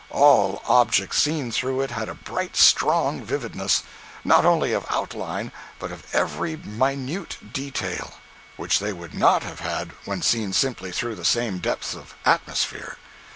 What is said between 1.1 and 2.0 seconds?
seen through it